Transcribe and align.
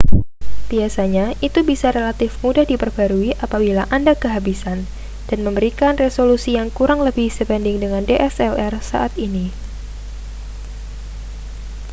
biasanya 0.71 1.25
itu 1.47 1.59
bisa 1.69 1.87
relatif 1.97 2.31
mudah 2.43 2.65
diperbarui 2.71 3.29
apabila 3.45 3.83
anda 3.97 4.13
kehabisan 4.23 4.79
dan 5.29 5.39
memberikan 5.45 5.93
resolusi 6.03 6.49
yang 6.59 6.69
kurang 6.77 6.99
lebih 7.07 7.27
sebanding 7.37 7.77
dengan 7.83 8.01
dslr 8.09 8.73
saat 8.91 9.13
ini 9.27 9.45